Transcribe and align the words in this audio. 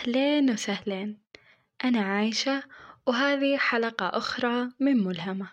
أهلين 0.00 0.50
وسهلين. 0.50 1.18
أنا 1.84 2.00
عايشة 2.00 2.62
وهذه 3.06 3.56
حلقة 3.56 4.06
أخرى 4.06 4.68
من 4.80 5.04
ملهمة. 5.04 5.50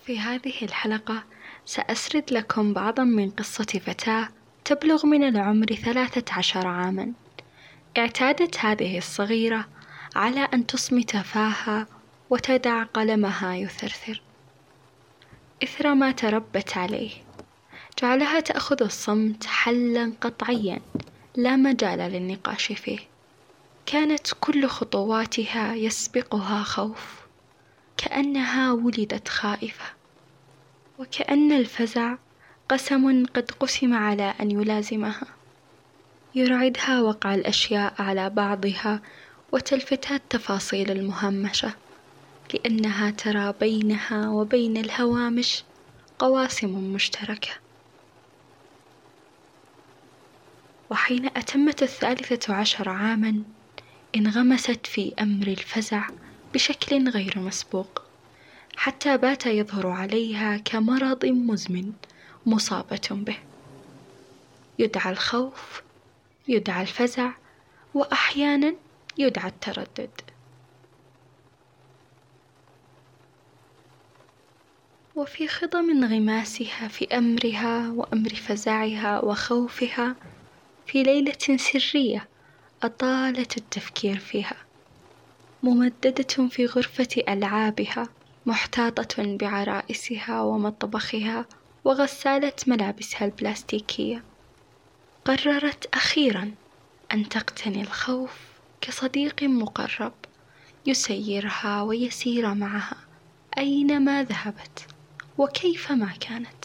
في 0.00 0.18
هذه 0.18 0.54
الحلقة 0.62 1.24
سأسرد 1.64 2.32
لكم 2.32 2.74
بعضا 2.74 3.04
من 3.04 3.30
قصة 3.30 3.64
فتاة 3.64 4.28
تبلغ 4.64 5.06
من 5.06 5.24
العمر 5.24 5.66
ثلاثة 5.66 6.34
عشر 6.34 6.66
عامًا، 6.66 7.14
اعتادت 7.98 8.58
هذه 8.58 8.98
الصغيرة 8.98 9.68
على 10.16 10.40
أن 10.54 10.66
تصمت 10.66 11.16
فاها 11.16 11.86
وتدع 12.30 12.82
قلمها 12.82 13.56
يثرثر. 13.56 14.22
إثر 15.62 15.94
ما 15.94 16.12
تربت 16.12 16.76
عليه، 16.76 17.10
جعلها 18.02 18.40
تأخذ 18.40 18.82
الصمت 18.82 19.46
حلًا 19.46 20.12
قطعيًا. 20.20 20.80
لا 21.36 21.56
مجال 21.56 21.98
للنقاش 21.98 22.72
فيه، 22.72 22.98
كانت 23.86 24.26
كل 24.40 24.66
خطواتها 24.66 25.74
يسبقها 25.74 26.62
خوف، 26.62 27.14
كأنها 27.96 28.72
ولدت 28.72 29.28
خائفة، 29.28 29.84
وكأن 30.98 31.52
الفزع 31.52 32.14
قسم 32.68 33.26
قد 33.26 33.50
قسم 33.50 33.94
على 33.94 34.34
أن 34.40 34.50
يلازمها، 34.50 35.26
يرعدها 36.34 37.00
وقع 37.00 37.34
الأشياء 37.34 37.94
على 37.98 38.30
بعضها 38.30 39.02
وتلفتها 39.52 40.16
التفاصيل 40.16 40.90
المهمشة، 40.90 41.72
لأنها 42.54 43.10
ترى 43.10 43.54
بينها 43.60 44.28
وبين 44.28 44.76
الهوامش 44.76 45.64
قواسم 46.18 46.92
مشتركة. 46.94 47.65
وحين 50.90 51.26
أتمت 51.26 51.82
الثالثة 51.82 52.54
عشر 52.54 52.88
عامًا 52.88 53.44
انغمست 54.16 54.86
في 54.86 55.14
أمر 55.20 55.46
الفزع 55.46 56.10
بشكل 56.54 57.08
غير 57.08 57.38
مسبوق، 57.38 58.02
حتى 58.76 59.16
بات 59.16 59.46
يظهر 59.46 59.86
عليها 59.86 60.56
كمرض 60.56 61.26
مزمن 61.26 61.92
مصابة 62.46 63.08
به، 63.10 63.38
يدعى 64.78 65.12
الخوف، 65.12 65.82
يدعى 66.48 66.82
الفزع، 66.82 67.32
وأحيانًا 67.94 68.76
يدعى 69.18 69.48
التردد. 69.48 70.20
وفي 75.14 75.48
خضم 75.48 75.90
انغماسها 75.90 76.88
في 76.88 77.04
أمرها 77.18 77.90
وأمر 77.90 78.28
فزعها 78.34 79.24
وخوفها 79.24 80.16
في 80.86 81.02
ليلة 81.02 81.56
سرية 81.56 82.28
أطالت 82.82 83.56
التفكير 83.56 84.18
فيها 84.18 84.56
ممددة 85.62 86.48
في 86.48 86.66
غرفة 86.66 87.08
ألعابها 87.28 88.08
محتاطة 88.46 89.36
بعرائسها 89.36 90.40
ومطبخها 90.40 91.46
وغسالة 91.84 92.52
ملابسها 92.66 93.24
البلاستيكية. 93.24 94.24
قررت 95.24 95.94
أخيرًا 95.94 96.54
أن 97.12 97.28
تقتني 97.28 97.80
الخوف 97.80 98.40
كصديق 98.80 99.42
مقرب 99.42 100.12
يسيرها 100.86 101.82
ويسير 101.82 102.54
معها 102.54 102.96
أينما 103.58 104.22
ذهبت 104.22 104.86
وكيفما 105.38 106.12
كانت. 106.20 106.64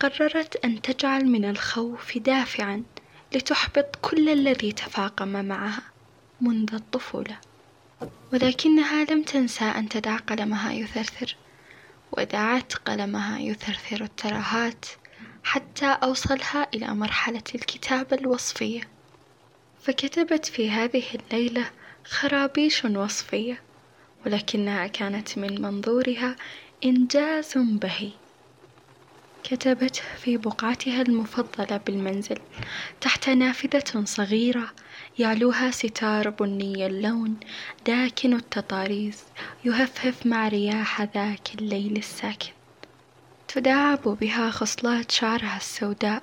قررت 0.00 0.56
أن 0.64 0.82
تجعل 0.82 1.24
من 1.26 1.44
الخوف 1.44 2.18
دافعًا 2.18 2.82
لتحبط 3.34 3.96
كل 4.02 4.28
الذي 4.28 4.72
تفاقم 4.72 5.44
معها 5.44 5.82
منذ 6.40 6.74
الطفولة. 6.74 7.38
ولكنها 8.32 9.04
لم 9.04 9.22
تنسى 9.22 9.64
أن 9.64 9.88
تدع 9.88 10.16
قلمها 10.16 10.72
يثرثر 10.72 11.36
ودعت 12.12 12.74
قلمها 12.74 13.38
يثرثر 13.38 14.04
الترهات 14.04 14.86
حتى 15.44 15.86
أوصلها 15.86 16.66
إلى 16.74 16.94
مرحلة 16.94 17.42
الكتابة 17.54 18.16
الوصفية. 18.16 18.88
فكتبت 19.82 20.46
في 20.46 20.70
هذه 20.70 21.04
الليلة 21.14 21.70
خرابيش 22.04 22.84
وصفية 22.84 23.60
ولكنها 24.26 24.86
كانت 24.86 25.38
من 25.38 25.62
منظورها 25.62 26.36
إنجاز 26.84 27.52
بهي. 27.58 28.10
كتبت 29.44 29.96
في 29.96 30.36
بقعتها 30.36 31.02
المفضلة 31.02 31.76
بالمنزل 31.76 32.38
تحت 33.00 33.28
نافذة 33.28 34.04
صغيرة 34.04 34.70
يعلوها 35.18 35.70
ستار 35.70 36.30
بني 36.30 36.86
اللون 36.86 37.36
داكن 37.86 38.34
التطاريز 38.34 39.24
يهفهف 39.64 40.26
مع 40.26 40.48
رياح 40.48 41.02
ذاك 41.02 41.54
الليل 41.54 41.96
الساكن. 41.96 42.52
تداعب 43.48 44.02
بها 44.02 44.50
خصلات 44.50 45.10
شعرها 45.10 45.56
السوداء 45.56 46.22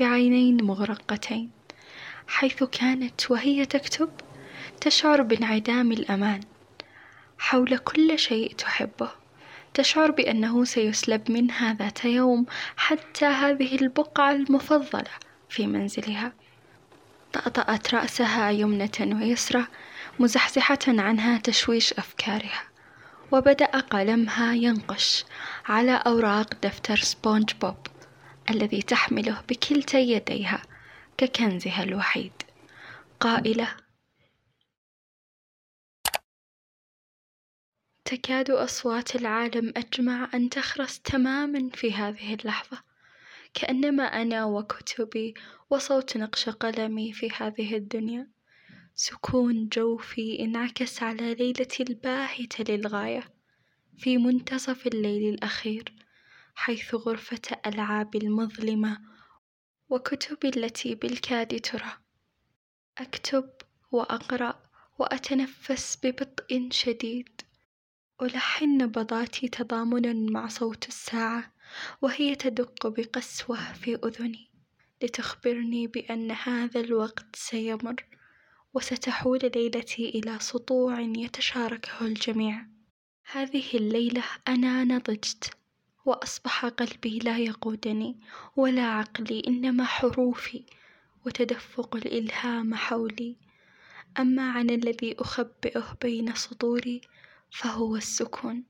بعينين 0.00 0.64
مغرقتين. 0.64 1.50
حيث 2.28 2.64
كانت 2.64 3.30
وهي 3.30 3.66
تكتب 3.66 4.10
تشعر 4.80 5.22
بانعدام 5.22 5.92
الأمان 5.92 6.40
حول 7.38 7.78
كل 7.78 8.18
شيء 8.18 8.54
تحبه. 8.54 9.19
تشعر 9.74 10.10
بأنه 10.10 10.64
سيسلب 10.64 11.30
منها 11.30 11.74
ذات 11.74 12.04
يوم 12.04 12.46
حتى 12.76 13.26
هذه 13.26 13.74
البقعة 13.74 14.30
المفضلة 14.30 15.10
في 15.48 15.66
منزلها. 15.66 16.32
طأطأت 17.32 17.94
رأسها 17.94 18.50
يمنة 18.50 19.20
ويسرى 19.20 19.66
مزحزحة 20.18 20.78
عنها 20.88 21.38
تشويش 21.38 21.92
أفكارها. 21.92 22.62
وبدأ 23.32 23.66
قلمها 23.66 24.54
ينقش 24.54 25.24
على 25.68 26.02
أوراق 26.06 26.54
دفتر 26.62 26.96
سبونج 26.96 27.52
بوب 27.62 27.86
الذي 28.50 28.82
تحمله 28.82 29.40
بكلتا 29.48 29.98
يديها 29.98 30.62
ككنزها 31.18 31.82
الوحيد. 31.82 32.32
قائلة 33.20 33.68
تكاد 38.10 38.50
أصوات 38.50 39.16
العالم 39.16 39.72
أجمع 39.76 40.30
أن 40.34 40.50
تخرس 40.50 41.00
تمامًا 41.00 41.70
في 41.74 41.92
هذه 41.92 42.34
اللحظة، 42.34 42.82
كأنما 43.54 44.02
أنا 44.02 44.44
وكتبي 44.44 45.34
وصوت 45.70 46.16
نقش 46.16 46.48
قلمي 46.48 47.12
في 47.12 47.30
هذه 47.36 47.76
الدنيا، 47.76 48.30
سكون 48.94 49.68
جوفي 49.68 50.40
انعكس 50.40 51.02
على 51.02 51.34
ليلتي 51.34 51.82
الباهتة 51.82 52.74
للغاية، 52.74 53.24
في 53.98 54.18
منتصف 54.18 54.86
الليل 54.86 55.34
الأخير، 55.34 55.94
حيث 56.54 56.94
غرفة 56.94 57.42
ألعابي 57.66 58.18
المظلمة 58.18 58.98
وكتبي 59.88 60.48
التي 60.48 60.94
بالكاد 60.94 61.60
ترى، 61.60 61.92
أكتب 62.98 63.50
وأقرأ 63.92 64.62
وأتنفس 64.98 65.98
ببطء 66.02 66.68
شديد. 66.70 67.49
ألحن 68.22 68.76
نبضاتي 68.82 69.48
تضامنًا 69.48 70.12
مع 70.12 70.48
صوت 70.48 70.88
الساعة 70.88 71.52
وهي 72.02 72.34
تدق 72.34 72.86
بقسوة 72.86 73.72
في 73.72 73.94
أذني 73.94 74.50
لتخبرني 75.02 75.86
بأن 75.86 76.30
هذا 76.30 76.80
الوقت 76.80 77.36
سيمر 77.36 78.04
وستحول 78.74 79.50
ليلتي 79.54 80.08
إلى 80.08 80.38
سطوع 80.40 81.00
يتشاركه 81.00 82.06
الجميع. 82.06 82.66
هذه 83.32 83.64
الليلة 83.74 84.22
أنا 84.48 84.84
نضجت 84.84 85.50
وأصبح 86.04 86.64
قلبي 86.64 87.18
لا 87.18 87.38
يقودني 87.38 88.20
ولا 88.56 88.82
عقلي 88.82 89.42
إنما 89.48 89.84
حروفي 89.84 90.64
وتدفق 91.26 91.96
الإلهام 91.96 92.74
حولي 92.74 93.36
أما 94.18 94.50
عن 94.50 94.70
الذي 94.70 95.16
أخبئه 95.18 95.96
بين 96.02 96.34
سطوري 96.34 97.00
فهو 97.50 97.96
السكون. 97.96 98.64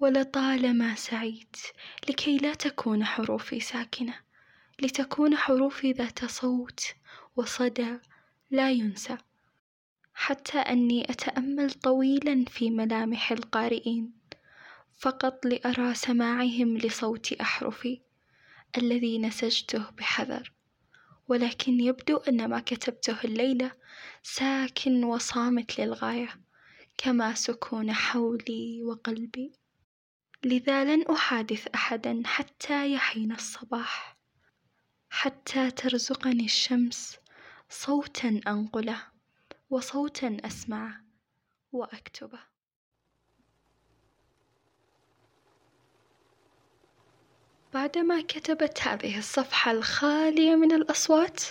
ولطالما 0.00 0.94
سعيت 0.94 1.56
لكي 2.08 2.38
لا 2.38 2.54
تكون 2.54 3.04
حروفي 3.04 3.60
ساكنة 3.60 4.14
لتكون 4.82 5.36
حروفي 5.36 5.92
ذات 5.92 6.24
صوت 6.24 6.94
وصدى 7.36 7.98
لا 8.50 8.70
ينسى. 8.70 9.16
حتى 10.14 10.58
أني 10.58 11.10
أتأمل 11.10 11.70
طويلا 11.70 12.44
في 12.44 12.70
ملامح 12.70 13.32
القارئين 13.32 14.12
فقط 14.98 15.46
لأرى 15.46 15.94
سماعهم 15.94 16.78
لصوت 16.78 17.32
أحرفي 17.32 18.00
الذي 18.78 19.18
نسجته 19.18 19.90
بحذر. 19.90 20.52
ولكن 21.28 21.80
يبدو 21.80 22.16
أن 22.16 22.48
ما 22.48 22.60
كتبته 22.60 23.16
الليلة 23.24 23.72
ساكن 24.22 25.04
وصامت 25.04 25.80
للغاية. 25.80 26.45
كما 26.98 27.34
سكون 27.34 27.92
حولي 27.92 28.82
وقلبي. 28.84 29.52
لذا 30.44 30.84
لن 30.84 31.02
أحادث 31.02 31.66
أحدا 31.74 32.22
حتى 32.24 32.92
يحين 32.92 33.32
الصباح. 33.32 34.16
حتى 35.10 35.70
ترزقني 35.70 36.44
الشمس 36.44 37.18
صوتا 37.68 38.40
أنقله 38.46 39.02
وصوتا 39.70 40.36
أسمعه 40.44 41.04
وأكتبه. 41.72 42.38
بعدما 47.74 48.22
كتبت 48.22 48.80
هذه 48.82 49.18
الصفحة 49.18 49.70
الخالية 49.70 50.54
من 50.56 50.72
الأصوات 50.72 51.42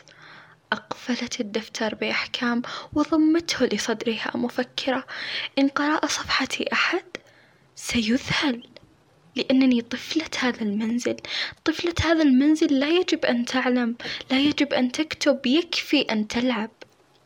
أقفلت 0.74 1.40
الدفتر 1.42 1.96
بإحكام 1.96 2.62
وضمته 2.94 3.66
لصدرها 3.66 4.32
مفكرة 4.36 5.06
إن 5.60 5.68
قرأ 5.68 6.06
صفحتي 6.06 6.74
أحد 6.74 7.04
سيذهل 7.76 8.64
لأنني 9.36 9.82
طفلة 9.82 10.30
هذا 10.40 10.62
المنزل. 10.62 11.16
طفلة 11.66 11.94
هذا 12.02 12.24
المنزل 12.24 12.80
لا 12.80 12.90
يجب 12.90 13.26
أن 13.26 13.46
تعلم 13.46 13.96
لا 14.32 14.40
يجب 14.40 14.74
أن 14.74 14.92
تكتب 14.92 15.46
يكفي 15.46 16.02
أن 16.02 16.28
تلعب 16.28 16.72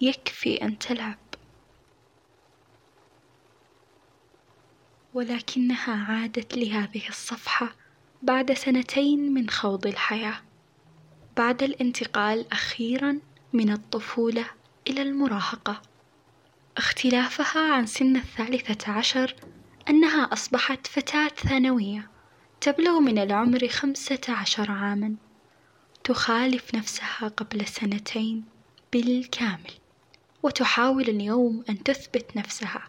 يكفي 0.02 0.62
أن 0.62 0.80
تلعب. 0.80 1.18
ولكنها 5.14 5.94
عادت 5.94 6.58
لهذه 6.58 7.08
الصفحة 7.10 7.76
بعد 8.22 8.54
سنتين 8.54 9.34
من 9.34 9.50
خوض 9.50 9.88
الحياة. 9.88 10.42
بعد 11.38 11.64
الانتقال 11.64 12.52
أخيرا 12.52 13.20
من 13.54 13.72
الطفولة 13.72 14.46
إلى 14.88 15.02
المراهقة. 15.02 15.82
اختلافها 16.78 17.74
عن 17.74 17.86
سن 17.86 18.16
الثالثة 18.16 18.92
عشر 18.92 19.36
أنها 19.90 20.34
أصبحت 20.34 20.88
فتاة 20.88 21.28
ثانوية 21.28 22.10
تبلغ 22.62 23.00
من 23.00 23.20
العمر 23.20 23.68
خمسة 23.68 24.22
عشر 24.30 24.72
عامًا، 24.72 25.16
تخالف 26.04 26.76
نفسها 26.76 27.28
قبل 27.38 27.68
سنتين 27.68 28.44
بالكامل، 28.94 29.72
وتحاول 30.44 31.10
اليوم 31.10 31.64
أن 31.70 31.84
تثبت 31.84 32.38
نفسها 32.38 32.88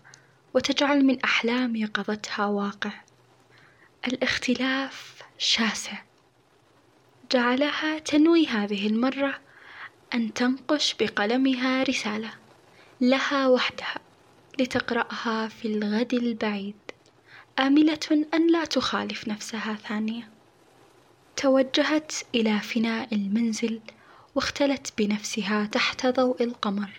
وتجعل 0.55 1.05
من 1.05 1.21
أحلام 1.21 1.77
يقظتها 1.77 2.47
واقع. 2.47 2.93
الاختلاف 4.07 5.23
شاسع، 5.39 6.03
جعلها 7.33 7.99
تنوي 7.99 8.47
هذه 8.47 8.87
المرة 8.87 9.50
أن 10.15 10.35
تنقش 10.35 10.95
بقلمها 11.01 11.83
رسالة 11.83 12.31
لها 13.01 13.49
وحدها 13.49 13.95
لتقرأها 14.59 15.49
في 15.49 15.69
الغد 15.69 16.15
البعيد. 16.15 16.75
آملة 17.59 18.27
أن 18.35 18.53
لا 18.53 18.65
تخالف 18.65 19.29
نفسها 19.29 19.75
ثانية 19.89 20.29
توجهت 21.37 22.13
إلى 22.35 22.61
فناء 22.61 23.15
المنزل 23.15 23.81
واختلت 24.35 24.93
بنفسها 24.99 25.67
تحت 25.67 26.07
ضوء 26.07 26.43
القمر 26.43 26.91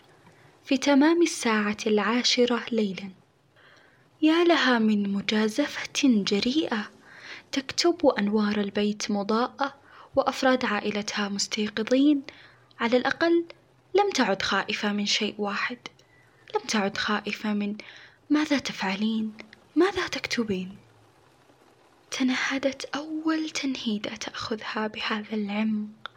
في 0.65 0.77
تمام 0.77 1.21
الساعة 1.21 1.77
العاشرة 1.87 2.61
ليلا 2.71 3.09
يا 4.21 4.43
لها 4.43 4.79
من 4.79 5.13
مجازفة 5.13 5.89
جريئة 6.03 6.89
تكتب 7.51 7.95
وأنوار 8.03 8.59
البيت 8.59 9.11
مضاءة 9.11 9.73
وأفراد 10.15 10.65
عائلتها 10.65 11.29
مستيقظين 11.29 12.21
على 12.81 12.97
الأقل 12.97 13.45
لم 13.95 14.09
تعد 14.09 14.41
خائفة 14.41 14.91
من 14.93 15.05
شيء 15.05 15.35
واحد. 15.37 15.77
لم 16.55 16.61
تعد 16.61 16.97
خائفة 16.97 17.53
من 17.53 17.77
ماذا 18.29 18.59
تفعلين؟ 18.59 19.33
ماذا 19.75 20.07
تكتبين؟ 20.07 20.77
تنهدت 22.11 22.85
أول 22.95 23.49
تنهيدة 23.49 24.15
تأخذها 24.15 24.87
بهذا 24.87 25.35
العمق 25.35 26.11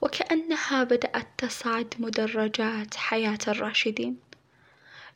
وكأنها 0.00 0.84
بدأت 0.84 1.28
تصعد 1.38 1.94
مدرجات 1.98 2.94
حياة 2.94 3.38
الراشدين. 3.48 4.20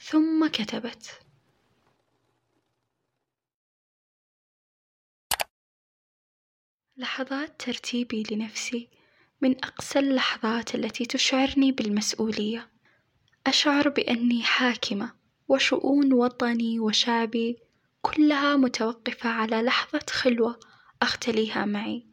ثم 0.00 0.48
كتبت 0.48 1.20
لحظات 6.96 7.60
ترتيبي 7.62 8.22
لنفسي 8.30 8.88
من 9.40 9.64
أقسى 9.64 9.98
اللحظات 9.98 10.74
التي 10.74 11.06
تشعرني 11.06 11.72
بالمسؤولية. 11.72 12.70
أشعر 13.46 13.88
بأني 13.88 14.42
حاكمة 14.42 15.12
وشؤون 15.48 16.12
وطني 16.12 16.80
وشعبي 16.80 17.56
كلها 18.02 18.56
متوقفة 18.56 19.30
على 19.30 19.62
لحظة 19.62 20.06
خلوة 20.10 20.60
أختليها 21.02 21.64
معي. 21.64 22.06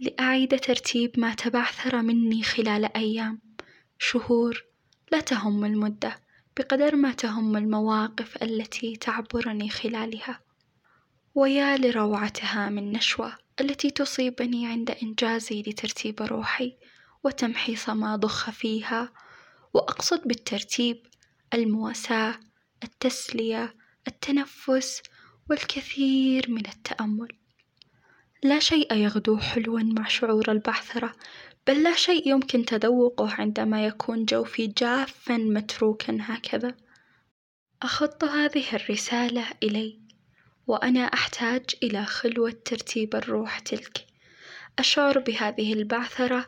لأعيد 0.00 0.60
ترتيب 0.60 1.20
ما 1.20 1.34
تبعثر 1.34 2.02
مني 2.02 2.42
خلال 2.42 2.96
أيام 2.96 3.40
شهور 3.98 4.64
لا 5.12 5.20
تهم 5.20 5.64
المدة 5.64 6.20
بقدر 6.56 6.96
ما 6.96 7.12
تهم 7.12 7.56
المواقف 7.56 8.42
التي 8.42 8.96
تعبرني 8.96 9.70
خلالها. 9.70 10.40
ويا 11.34 11.76
لروعتها 11.76 12.68
من 12.68 12.92
نشوة 12.92 13.41
التي 13.62 13.90
تصيبني 13.90 14.66
عند 14.66 14.90
إنجازي 14.90 15.62
لترتيب 15.62 16.22
روحي 16.22 16.76
وتمحيص 17.24 17.88
ما 17.88 18.16
ضخ 18.16 18.50
فيها 18.50 19.12
وأقصد 19.74 20.28
بالترتيب 20.28 21.06
المواساة 21.54 22.34
التسلية 22.84 23.74
التنفس 24.08 25.02
والكثير 25.50 26.50
من 26.50 26.66
التأمل. 26.66 27.28
لا 28.42 28.58
شيء 28.58 28.94
يغدو 28.94 29.38
حلوا 29.38 29.80
مع 29.80 30.08
شعور 30.08 30.52
البعثرة 30.52 31.12
بل 31.66 31.82
لا 31.82 31.94
شيء 31.94 32.28
يمكن 32.28 32.64
تذوقه 32.64 33.32
عندما 33.32 33.86
يكون 33.86 34.24
جوفي 34.24 34.66
جافا 34.66 35.36
متروكا 35.36 36.18
هكذا. 36.20 36.76
أخط 37.82 38.24
هذه 38.24 38.76
الرسالة 38.76 39.44
إلي 39.62 40.01
وأنا 40.66 41.00
أحتاج 41.00 41.64
إلى 41.82 42.04
خلوة 42.04 42.50
ترتيب 42.50 43.14
الروح 43.16 43.58
تلك. 43.58 44.06
أشعر 44.78 45.18
بهذه 45.18 45.72
البعثرة 45.72 46.46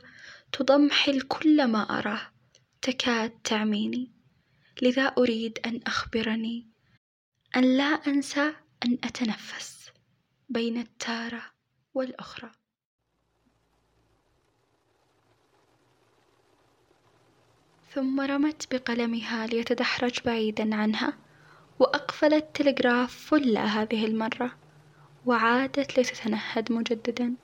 تضمحل 0.53 1.21
كل 1.21 1.67
ما 1.67 1.99
أراه. 1.99 2.33
تكاد 2.83 3.31
تعميني 3.45 4.13
لذا 4.83 5.03
أريد 5.03 5.59
أن 5.67 5.81
أخبرني. 5.87 6.69
أن 7.57 7.77
لا 7.77 7.85
أنسى 7.85 8.55
أن 8.87 8.99
أتنفس 9.05 9.91
بين 10.49 10.79
التارة 10.79 11.43
والأخرى. 11.95 12.51
ثم 17.95 18.21
رمت 18.21 18.75
بقلمها 18.75 19.47
ليتدحرج 19.47 20.21
بعيدا 20.25 20.75
عنها. 20.75 21.24
وأقفلت 21.79 22.35
التلغراف 22.35 23.17
فلة 23.31 23.65
هذه 23.65 24.07
المرة 24.07 24.53
وعادت 25.27 25.99
لتتنهد 25.99 26.73
مجددا. 26.73 27.35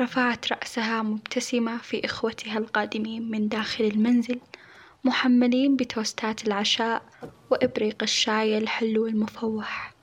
رفعت 0.00 0.52
رأسها 0.52 1.02
مبتسمة 1.02 1.78
في 1.78 2.04
إخوتها 2.04 2.58
القادمين 2.58 3.30
من 3.30 3.48
داخل 3.48 3.84
المنزل 3.84 4.40
محملين 5.04 5.76
بتوستات 5.76 6.46
العشاء 6.46 7.02
وإبريق 7.50 8.02
الشاي 8.02 8.58
الحلو 8.58 9.06
المفوح. 9.06 9.94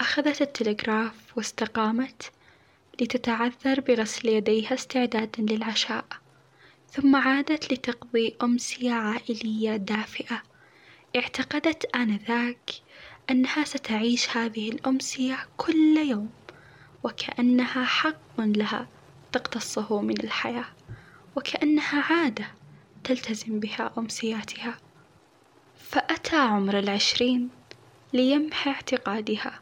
أخذت 0.00 0.42
التلغراف 0.42 1.36
واستقامت 1.36 2.32
لتتعذر 3.00 3.80
بغسل 3.80 4.28
يديها 4.28 4.74
استعدادا 4.74 5.42
للعشاء 5.42 6.04
ثم 6.90 7.16
عادت 7.16 7.72
لتقضي 7.72 8.36
أمسية 8.42 8.92
عائلية 8.92 9.76
دافئة. 9.76 10.53
اعتقدت 11.16 11.96
آنذاك 11.96 12.70
أنها 13.30 13.64
ستعيش 13.64 14.36
هذه 14.36 14.68
الأمسية 14.70 15.46
كل 15.56 15.96
يوم 15.96 16.30
وكأنها 17.02 17.84
حق 17.84 18.40
لها 18.40 18.88
تقتصه 19.32 20.00
من 20.00 20.20
الحياة 20.20 20.66
وكأنها 21.36 22.02
عادة 22.12 22.46
تلتزم 23.04 23.60
بها 23.60 23.92
أمسياتها. 23.98 24.78
فأتى 25.78 26.36
عمر 26.36 26.78
العشرين 26.78 27.50
ليمحي 28.12 28.70
اعتقادها 28.70 29.60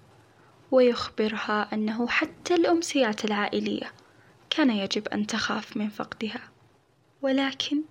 ويخبرها 0.71 1.68
أنه 1.73 2.09
حتى 2.09 2.54
الأمسيات 2.54 3.25
العائلية 3.25 3.92
كان 4.50 4.71
يجب 4.71 5.09
أن 5.09 5.26
تخاف 5.26 5.76
من 5.76 5.88
فقدها. 5.88 6.40
ولكن 7.23 7.82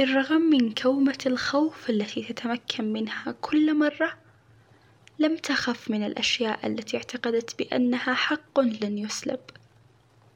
بالرغم 0.00 0.40
من 0.40 0.74
كومة 0.74 1.18
الخوف 1.26 1.90
التي 1.90 2.22
تتمكن 2.22 2.92
منها 2.92 3.34
كل 3.40 3.78
مرة 3.78 4.18
لم 5.18 5.36
تخف 5.36 5.90
من 5.90 6.06
الأشياء 6.06 6.66
التي 6.66 6.96
اعتقدت 6.96 7.58
بأنها 7.58 8.14
حق 8.14 8.60
لن 8.60 8.98
يسلب 8.98 9.40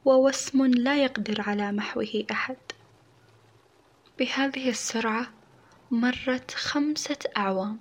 ووسم 0.05 0.67
لا 0.67 1.05
يقدر 1.05 1.41
على 1.41 1.73
محوه 1.73 2.25
أحد. 2.31 2.57
بهذه 4.19 4.69
السرعة 4.71 5.27
مرت 5.91 6.51
خمسة 6.51 7.19
أعوام. 7.37 7.79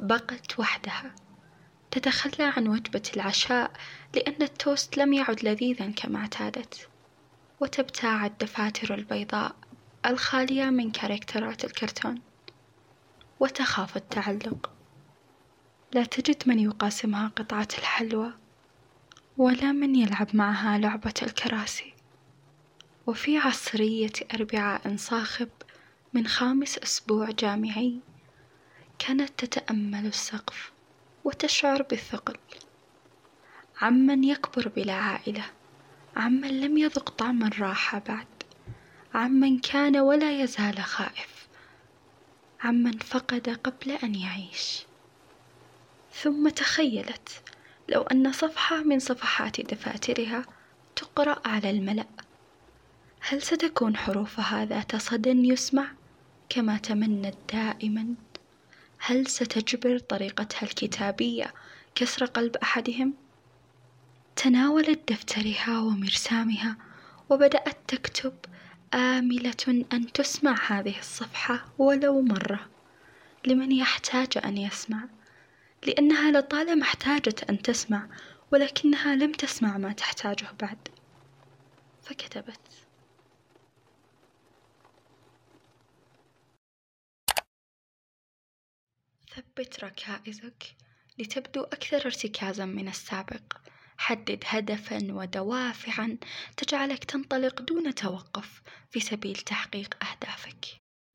بقت 0.00 0.58
وحدها. 0.58 1.14
تتخلى 1.90 2.52
عن 2.56 2.68
وجبة 2.68 3.02
العشاء 3.16 3.70
لأن 4.14 4.42
التوست 4.42 4.98
لم 4.98 5.12
يعد 5.12 5.44
لذيذا 5.44 5.90
كما 5.90 6.18
اعتادت 6.18 6.88
وتبتاع 7.60 8.26
الدفاتر 8.26 8.94
البيضاء. 8.94 9.65
الخالية 10.06 10.64
من 10.64 10.90
كاركترات 10.90 11.64
الكرتون 11.64 12.20
وتخاف 13.40 13.96
التعلق. 13.96 14.70
لا 15.92 16.04
تجد 16.04 16.42
من 16.46 16.58
يقاسمها 16.58 17.28
قطعة 17.28 17.68
الحلوى 17.78 18.32
ولا 19.36 19.72
من 19.72 19.94
يلعب 19.94 20.36
معها 20.36 20.78
لعبة 20.78 21.14
الكراسي. 21.22 21.94
وفي 23.06 23.38
عصرية 23.38 24.12
أربعاء 24.34 24.96
صاخب 24.96 25.48
من 26.12 26.26
خامس 26.26 26.78
أسبوع 26.78 27.30
جامعي 27.30 28.00
كانت 28.98 29.44
تتأمل 29.44 30.06
السقف 30.06 30.72
وتشعر 31.24 31.82
بالثقل. 31.82 32.36
عمن 33.80 34.24
يكبر 34.24 34.68
بلا 34.68 34.94
عائلة 34.94 35.44
عمن 36.16 36.60
لم 36.60 36.78
يذق 36.78 37.10
طعم 37.10 37.44
الراحة 37.44 37.98
بعد. 37.98 38.35
عمن 39.16 39.58
كان 39.58 39.96
ولا 39.96 40.42
يزال 40.42 40.78
خائف. 40.78 41.46
عمن 42.60 42.98
فقد 42.98 43.48
قبل 43.64 43.90
أن 43.90 44.14
يعيش. 44.14 44.82
ثم 46.12 46.48
تخيلت 46.48 47.42
لو 47.88 48.02
أن 48.02 48.32
صفحة 48.32 48.76
من 48.82 48.98
صفحات 48.98 49.60
دفاترها 49.60 50.44
تقرأ 50.96 51.48
على 51.48 51.70
الملأ. 51.70 52.06
هل 53.20 53.42
ستكون 53.42 53.96
حروفها 53.96 54.64
ذات 54.64 54.96
صدى 54.96 55.30
يسمع 55.30 55.86
كما 56.48 56.78
تمنت 56.78 57.34
دائما؟ 57.52 58.14
هل 58.98 59.26
ستجبر 59.26 59.98
طريقتها 59.98 60.62
الكتابية 60.62 61.54
كسر 61.94 62.24
قلب 62.24 62.56
أحدهم؟ 62.56 63.14
تناولت 64.36 65.12
دفترها 65.12 65.78
ومرسامها 65.78 66.76
وبدأت 67.30 67.76
تكتب 67.88 68.32
آملة 68.96 69.84
أن 69.92 70.12
تسمع 70.12 70.56
هذه 70.68 70.98
الصفحة 70.98 71.64
ولو 71.78 72.22
مرة. 72.22 72.70
لمن 73.46 73.72
يحتاج 73.72 74.28
أن 74.44 74.58
يسمع؟ 74.58 75.08
لأنها 75.86 76.30
لطالما 76.30 76.82
احتاجت 76.82 77.50
أن 77.50 77.62
تسمع 77.62 78.08
ولكنها 78.52 79.14
لم 79.14 79.32
تسمع 79.32 79.78
ما 79.78 79.92
تحتاجه 79.92 80.46
بعد. 80.60 80.88
فكتبت. 82.02 82.60
ثبت 89.34 89.84
ركائزك 89.84 90.76
لتبدو 91.18 91.62
أكثر 91.62 92.06
ارتكازا 92.06 92.64
من 92.64 92.88
السابق. 92.88 93.65
حدد 93.98 94.44
هدفا 94.46 95.12
ودوافعا 95.12 96.18
تجعلك 96.56 97.04
تنطلق 97.04 97.62
دون 97.62 97.94
توقف 97.94 98.62
في 98.90 99.00
سبيل 99.00 99.36
تحقيق 99.36 99.94
أهدافك. 100.04 100.66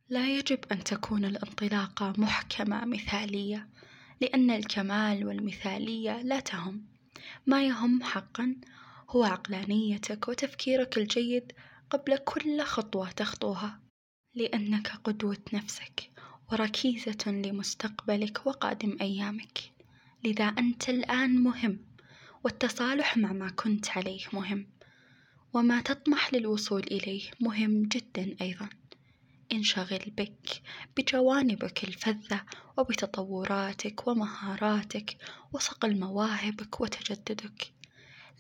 لا 0.10 0.38
يجب 0.38 0.60
أن 0.72 0.84
تكون 0.84 1.26
الانطلاقة 1.26 2.14
محكمة 2.18 2.86
مثالية 2.86 3.68
لأن 4.22 4.52
الكمال 4.52 5.26
والمثالية 5.26 6.22
لا 6.22 6.40
تهم. 6.40 6.86
ما 7.48 7.64
يهم 7.64 8.04
حقا 8.04 8.56
هو 9.10 9.24
عقلانيتك 9.24 10.28
وتفكيرك 10.28 10.98
الجيد 10.98 11.52
قبل 11.90 12.18
كل 12.18 12.62
خطوة 12.62 13.12
تخطوها. 13.12 13.80
لأنك 14.36 14.88
قدوة 15.04 15.44
نفسك 15.54 16.12
وركيزة 16.52 17.32
لمستقبلك 17.32 18.46
وقادم 18.46 18.98
أيامك. 19.02 19.60
لذا 20.24 20.46
أنت 20.46 20.90
الآن 20.90 21.44
مهم. 21.44 21.80
والتصالح 22.44 23.18
مع 23.18 23.34
ما 23.34 23.50
كنت 23.50 23.90
عليه 23.90 24.26
مهم 24.34 24.68
وما 25.54 25.82
تطمح 25.82 26.34
للوصول 26.34 26.84
إليه 26.84 27.32
مهم 27.40 27.84
جدا 27.84 28.36
أيضا. 28.42 28.70
انشغل 29.52 30.12
بك 30.18 30.62
بجوانبك 30.98 31.84
الفذة 31.84 32.42
وبتطوراتك 32.78 34.08
ومهاراتك 34.08 35.18
وصقل 35.54 36.00
مواهبك 36.00 36.82
وتجددك. 36.82 37.74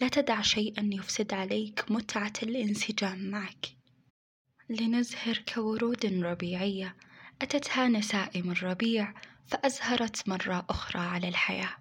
لا 0.01 0.07
تدع 0.07 0.41
شيئا 0.41 0.89
يفسد 0.93 1.33
عليك 1.33 1.91
متعة 1.91 2.33
الانسجام 2.43 3.29
معك. 3.31 3.65
لنزهر 4.69 5.37
كورود 5.53 6.05
ربيعية 6.05 6.95
أتتها 7.41 7.87
نسائم 7.87 8.51
الربيع 8.51 9.13
فأزهرت 9.47 10.29
مرة 10.29 10.65
أخرى 10.69 11.01
على 11.01 11.27
الحياة. 11.27 11.75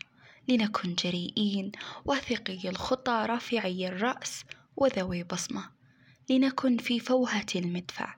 لنكن 0.51 0.95
جريئين 0.95 1.73
واثقي 2.05 2.69
الخطى 2.69 3.27
رافعي 3.29 3.89
الرأس 3.89 4.45
وذوي 4.77 5.23
بصمة. 5.23 5.71
لنكن 6.31 6.77
في 6.77 7.01
فوهة 7.01 7.47
المدفع 7.57 8.15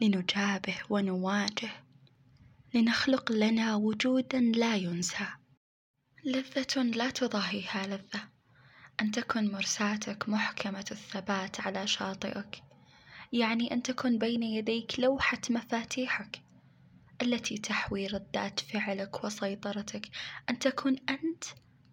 لنجابه 0.00 0.76
ونواجه. 0.90 1.70
لنخلق 2.74 3.32
لنا 3.32 3.76
وجودا 3.76 4.40
لا 4.40 4.76
ينسى. 4.76 5.26
لذة 6.24 6.82
لا 6.82 7.10
تضاهيها 7.10 7.86
لذة. 7.86 8.28
أن 9.00 9.10
تكن 9.10 9.52
مرساتك 9.52 10.28
محكمة 10.28 10.84
الثبات 10.90 11.60
على 11.60 11.86
شاطئك. 11.86 12.62
يعني 13.32 13.72
أن 13.72 13.82
تكن 13.82 14.18
بين 14.18 14.42
يديك 14.42 15.00
لوحة 15.00 15.40
مفاتيحك. 15.50 16.42
التي 17.22 17.58
تحوي 17.58 18.06
ردات 18.06 18.60
فعلك 18.60 19.24
وسيطرتك. 19.24 20.08
أن 20.50 20.58
تكون 20.58 20.96
أنت 21.08 21.44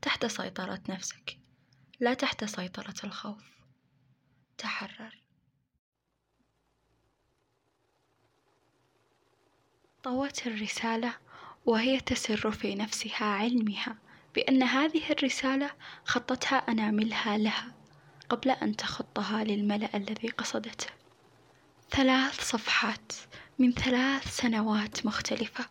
تحت 0.04 0.26
سيطرة 0.26 0.82
نفسك. 0.90 1.38
لا 2.00 2.14
تحت 2.14 2.46
سيطرة 2.46 2.96
الخوف. 3.04 3.44
تحرر. 4.58 5.18
طوت 10.04 10.48
الرسالة 10.48 11.14
وهي 11.66 12.00
تسر 12.00 12.52
في 12.52 12.76
نفسها 12.76 13.26
علمها 13.26 13.98
بأن 14.36 14.64
هذه 14.64 15.12
الرسالة 15.12 15.72
خطتها 16.06 16.56
أناملها 16.56 17.38
لها 17.38 17.74
قبل 18.30 18.50
أن 18.50 18.76
تخطها 18.76 19.44
للملأ 19.44 19.98
الذي 19.98 20.30
قصدته. 20.30 20.90
ثلاث 21.90 22.50
صفحات 22.50 23.14
من 23.60 23.72
ثلاث 23.72 24.36
سنوات 24.36 25.06
مختلفة. 25.06 25.66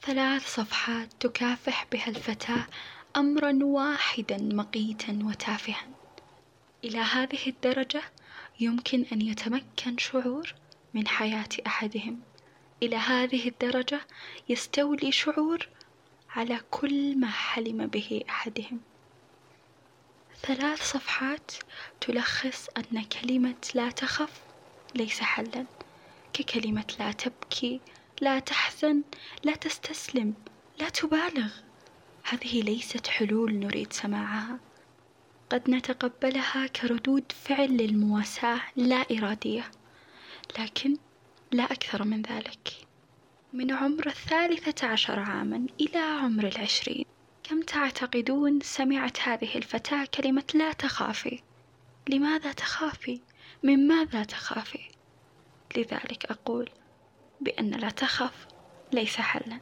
ثلاث 0.00 0.54
صفحات 0.54 1.12
تكافح 1.20 1.86
بها 1.92 2.06
الفتاة 2.08 2.66
أمرا 3.16 3.58
واحدا 3.62 4.38
مقيتا 4.38 5.18
وتافها. 5.22 5.88
إلى 6.84 6.98
هذه 6.98 7.46
الدرجة 7.46 8.02
يمكن 8.60 9.04
أن 9.12 9.22
يتمكن 9.22 9.98
شعور 9.98 10.54
من 10.94 11.08
حياة 11.08 11.48
أحدهم. 11.66 12.20
إلى 12.82 12.96
هذه 12.96 13.48
الدرجة 13.48 14.00
يستولي 14.48 15.12
شعور 15.12 15.68
على 16.30 16.60
كل 16.70 17.18
ما 17.18 17.30
حلم 17.30 17.86
به 17.86 18.24
أحدهم. 18.28 18.80
ثلاث 20.42 20.82
صفحات 20.92 21.52
تلخص 22.00 22.68
أن 22.68 23.04
كلمة 23.04 23.70
لا 23.74 23.90
تخف 23.90 24.40
ليس 24.94 25.20
حلا. 25.20 25.66
ككلمة 26.32 26.94
لا 26.98 27.12
تبكي 27.12 27.80
لا 28.20 28.38
تحزن 28.38 29.02
لا 29.44 29.54
تستسلم 29.54 30.34
لا 30.78 30.88
تبالغ. 30.88 31.71
هذه 32.22 32.62
ليست 32.62 33.06
حلول 33.06 33.54
نريد 33.54 33.92
سماعها. 33.92 34.60
قد 35.50 35.70
نتقبلها 35.70 36.66
كردود 36.66 37.32
فعل 37.32 37.76
للمواساة 37.76 38.60
لا 38.76 39.06
إرادية 39.18 39.70
لكن 40.58 40.96
لا 41.52 41.64
أكثر 41.64 42.04
من 42.04 42.22
ذلك. 42.22 42.72
من 43.52 43.72
عمر 43.72 44.06
الثالثة 44.06 44.86
عشر 44.86 45.18
عاما 45.18 45.66
إلى 45.80 45.98
عمر 45.98 46.46
العشرين 46.46 47.04
كم 47.42 47.62
تعتقدون 47.62 48.60
سمعت 48.60 49.20
هذه 49.20 49.56
الفتاة 49.56 50.04
كلمة 50.04 50.44
لا 50.54 50.72
تخافي؟ 50.72 51.42
لماذا 52.08 52.52
تخافي؟ 52.52 53.20
من 53.62 53.86
ماذا 53.86 54.24
تخافي؟ 54.24 54.88
لذلك 55.76 56.26
أقول 56.30 56.70
بأن 57.40 57.70
لا 57.70 57.90
تخف 57.90 58.46
ليس 58.92 59.16
حلا. 59.16 59.60